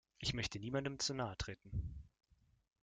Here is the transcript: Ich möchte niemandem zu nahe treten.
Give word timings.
Ich 0.17 0.33
möchte 0.33 0.57
niemandem 0.57 0.97
zu 0.97 1.13
nahe 1.13 1.37
treten. 1.37 1.93